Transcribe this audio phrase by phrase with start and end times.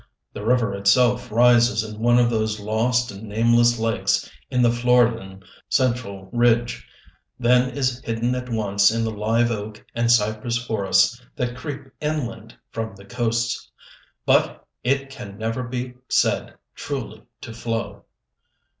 [0.33, 5.43] The river itself rises in one of those lost and nameless lakes in the Floridan
[5.69, 6.87] central ridge,
[7.37, 12.57] then is hidden at once in the live oak and cypress forests that creep inland
[12.71, 13.69] from the coasts.
[14.25, 18.05] But it can never be said truly to flow.